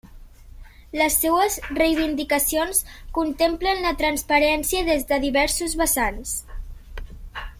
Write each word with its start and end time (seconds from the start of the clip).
Les 0.99 1.17
seues 1.23 1.57
reivindicacions 1.79 2.79
contemplen 3.19 3.83
la 3.87 3.93
transparència 4.01 4.89
des 4.89 5.07
de 5.13 5.23
diversos 5.29 5.77
vessants. 5.85 6.33